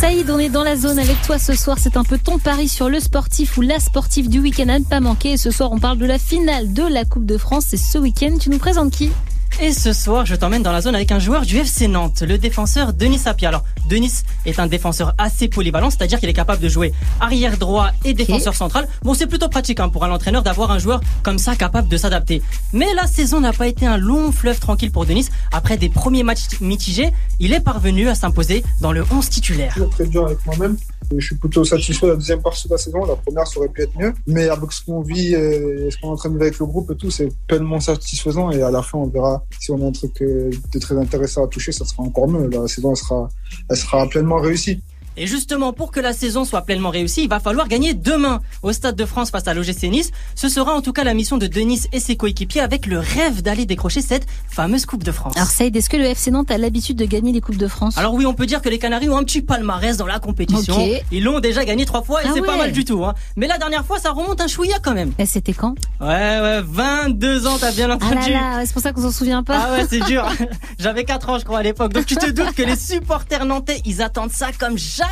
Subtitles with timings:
[0.00, 1.76] Saïd, on est dans la zone avec toi ce soir.
[1.80, 4.84] C'est un peu ton pari sur le sportif ou la sportive du week-end à ne
[4.84, 5.32] pas manquer.
[5.32, 7.64] Et ce soir, on parle de la finale de la Coupe de France.
[7.66, 8.36] C'est ce week-end.
[8.40, 9.10] Tu nous présentes qui?
[9.60, 12.38] Et ce soir, je t'emmène dans la zone avec un joueur du FC Nantes, le
[12.38, 13.48] défenseur Denis Sapia.
[13.48, 17.90] Alors, Denis est un défenseur assez polyvalent, c'est-à-dire qu'il est capable de jouer arrière droit
[18.04, 18.86] et défenseur central.
[19.02, 21.96] Bon, c'est plutôt pratique hein, pour un entraîneur d'avoir un joueur comme ça capable de
[21.96, 22.42] s'adapter.
[22.72, 25.28] Mais la saison n'a pas été un long fleuve tranquille pour Denis.
[25.52, 29.76] Après des premiers matchs mitigés, il est parvenu à s'imposer dans le 11 titulaire.
[29.92, 30.76] Très dur avec moi-même.
[31.16, 33.04] Je suis plutôt satisfait de la deuxième partie de la saison.
[33.04, 34.12] La première, ça aurait pu être mieux.
[34.26, 36.66] Mais avec ce qu'on vit et ce qu'on est en train de vivre avec le
[36.66, 38.50] groupe et tout, c'est pleinement satisfaisant.
[38.50, 41.48] Et à la fin, on verra si on a un truc de très intéressant à
[41.48, 42.48] toucher, ça sera encore mieux.
[42.48, 43.28] La saison, sera,
[43.68, 44.82] elle sera pleinement réussie.
[45.16, 48.72] Et justement, pour que la saison soit pleinement réussie, il va falloir gagner demain au
[48.72, 50.10] Stade de France face à l'OGC Nice.
[50.34, 53.42] Ce sera en tout cas la mission de Denis et ses coéquipiers avec le rêve
[53.42, 55.36] d'aller décrocher cette fameuse Coupe de France.
[55.36, 57.98] Alors Saïd, est-ce que le FC Nantes a l'habitude de gagner les Coupes de France?
[57.98, 60.76] Alors oui, on peut dire que les Canaries ont un petit palmarès dans la compétition.
[61.10, 63.04] Ils l'ont déjà gagné trois fois et ah c'est pas mal du tout.
[63.04, 63.14] Hein.
[63.36, 65.12] Mais la dernière fois, ça remonte un chouïa quand même.
[65.18, 65.74] Et c'était quand?
[66.00, 68.32] Ouais, ouais, 22 ans, t'as bien entendu.
[68.34, 69.58] Ah c'est pour ça qu'on s'en souvient pas.
[69.60, 70.28] Ah ouais, c'est dur.
[70.78, 71.92] J'avais 4 ans, je crois, à l'époque.
[71.92, 75.07] Donc tu te doutes que les supporters nantais, ils attendent ça comme jamais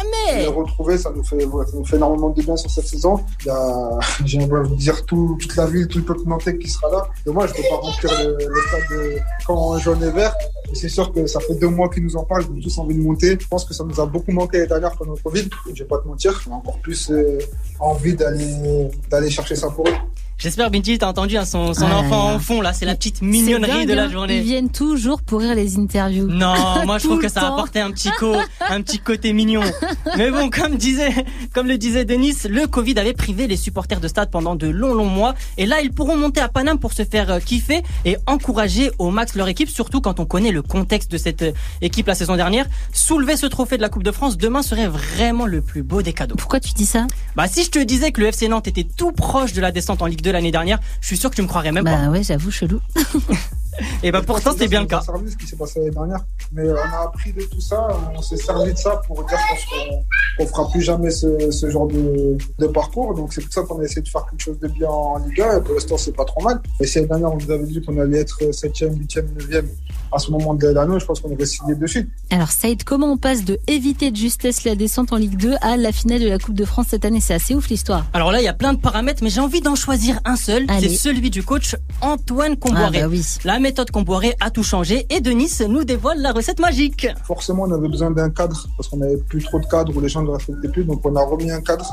[0.98, 3.20] ça nous fait, ça nous fait énormément de bien sur cette saison.
[3.44, 6.90] Il a, j'ai de dire tout, toute la ville, tout le peuple nantais qui sera
[6.90, 7.08] là.
[7.26, 8.38] Et moi, je ne peux pas remplir le,
[8.68, 10.34] stade quand jaune et vert.
[10.70, 12.78] Et c'est sûr que ça fait deux mois qu'ils nous en parlent, ils ont tous
[12.78, 13.36] envie de monter.
[13.40, 15.48] Je pense que ça nous a beaucoup manqué les dernières pendant le Covid.
[15.72, 17.38] Je vais pas te mentir, j'ai encore plus euh,
[17.78, 19.94] envie d'aller, d'aller chercher ça pour eux.
[20.38, 22.74] J'espère, Binti, t'as entendu hein, son, son enfant en fond, là.
[22.74, 24.10] C'est la petite mignonnerie de la hein.
[24.10, 24.36] journée.
[24.36, 26.26] Ils viennent toujours pour rire les interviews.
[26.26, 26.54] Non,
[26.86, 28.36] moi, je trouve que ça a apporté un petit, co,
[28.68, 29.62] un petit côté mignon.
[30.18, 34.08] Mais bon, comme disait, comme le disait Denis, le Covid avait privé les supporters de
[34.08, 35.34] stade pendant de longs, longs mois.
[35.56, 39.10] Et là, ils pourront monter à Paname pour se faire euh, kiffer et encourager au
[39.10, 42.36] max leur équipe, surtout quand on connaît le contexte de cette euh, équipe la saison
[42.36, 42.66] dernière.
[42.92, 46.12] Soulever ce trophée de la Coupe de France demain serait vraiment le plus beau des
[46.12, 46.36] cadeaux.
[46.36, 47.06] Pourquoi tu dis ça?
[47.36, 50.02] Bah, si je te disais que le FC Nantes était tout proche de la descente
[50.02, 52.06] en Ligue de l'année dernière, je suis sûr que tu me croirais même bah pas.
[52.06, 52.80] Bah ouais, j'avoue, chelou.
[54.02, 55.02] Et bah pourtant c'était bien le cas.
[55.02, 58.22] servi ce qui s'est passé l'année dernière, mais on a appris de tout ça, on
[58.22, 60.02] s'est servi de ça pour dire qu'on
[60.38, 63.14] qu'on fera plus jamais ce, ce genre de, de, parcours.
[63.14, 65.42] Donc c'est pour ça qu'on a essayé de faire quelque chose de bien en Ligue
[65.42, 65.58] 1.
[65.58, 66.60] Et pour l'instant c'est pas trop mal.
[66.80, 69.66] Et si l'année dernière on vous avait dit qu'on allait être 7e, 8e, 9e
[70.12, 72.08] à ce moment de l'année, je pense qu'on aurait signé dessus.
[72.30, 75.76] Alors Saïd, comment on passe de éviter de justesse la descente en Ligue 2 à
[75.76, 77.20] la finale de la Coupe de France cette année?
[77.20, 78.06] C'est assez ouf l'histoire.
[78.12, 80.66] Alors là il y a plein de paramètres, mais j'ai envie d'en choisir un seul.
[80.80, 83.00] C'est celui du coach Antoine Comboiré.
[83.00, 83.22] Ah bah oui
[83.66, 87.08] méthode Comboiré a tout changé et Denis nous dévoile la recette magique.
[87.24, 90.08] Forcément, on avait besoin d'un cadre parce qu'on n'avait plus trop de cadres où les
[90.08, 90.84] gens ne respectaient plus.
[90.84, 91.84] Donc, on a remis un cadre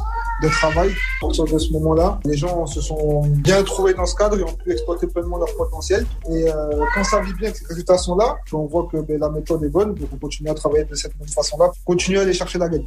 [0.44, 0.90] de travail.
[0.90, 4.44] À partir de ce moment-là, les gens se sont bien trouvés dans ce cadre et
[4.44, 6.06] ont pu exploiter pleinement leur potentiel.
[6.30, 9.20] Et euh, quand ça vit bien, que ces résultats sont là, on voit que ben,
[9.20, 9.96] la méthode est bonne.
[9.96, 12.86] Donc, on continue à travailler de cette même façon-là, continuer à aller chercher la gagne.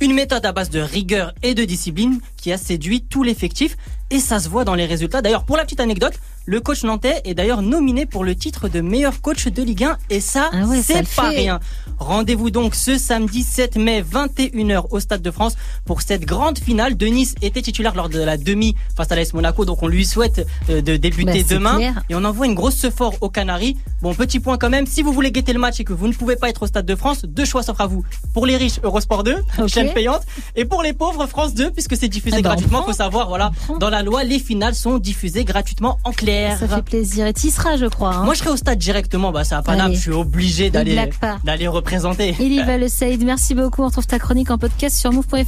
[0.00, 3.76] Une méthode à base de rigueur et de discipline qui a séduit tout l'effectif
[4.10, 5.22] et ça se voit dans les résultats.
[5.22, 6.14] D'ailleurs, pour la petite anecdote,
[6.46, 9.98] le coach nantais est d'ailleurs nominé pour le titre de meilleur coach de Ligue 1
[10.08, 11.60] et ça, ah c'est pas rien.
[11.98, 16.96] Rendez-vous donc ce samedi 7 mai 21h au Stade de France pour cette grande finale.
[16.96, 20.46] Denis était titulaire lors de la demi face à l'AS Monaco, donc on lui souhaite
[20.70, 23.76] euh, de débuter bah, demain et on envoie une grosse fort aux Canaries.
[24.00, 26.14] Bon, petit point quand même, si vous voulez guetter le match et que vous ne
[26.14, 28.04] pouvez pas être au Stade de France, deux choix s'offrent à vous.
[28.32, 29.36] Pour les riches, Eurosport 2,
[29.66, 30.22] chaîne payante,
[30.56, 32.84] et pour les pauvres, France 2, puisque c'est diffusé ah bah, gratuitement.
[32.84, 36.56] Faut savoir, voilà, dans la loi, les finales sont diffusées gratuitement en clair.
[36.56, 37.26] Ça fait plaisir.
[37.26, 38.14] Et tu seras, je crois.
[38.14, 38.24] Hein.
[38.24, 39.32] Moi, je serai au stade directement.
[39.32, 39.92] Bah, ça à Paname.
[39.92, 41.10] Je suis obligé d'aller,
[41.42, 42.36] d'aller représenter.
[42.38, 43.24] Il y va le Saïd.
[43.24, 43.82] Merci beaucoup.
[43.82, 45.44] On retrouve ta chronique en podcast sur move.fr.